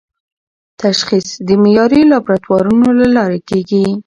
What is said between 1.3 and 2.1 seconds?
د معیاري